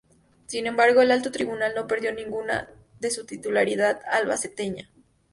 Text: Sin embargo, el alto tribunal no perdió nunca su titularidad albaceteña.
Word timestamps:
Sin 0.47 0.65
embargo, 0.65 1.03
el 1.03 1.11
alto 1.11 1.31
tribunal 1.31 1.73
no 1.75 1.85
perdió 1.85 2.11
nunca 2.11 2.69
su 3.11 3.23
titularidad 3.27 4.01
albaceteña. 4.09 4.89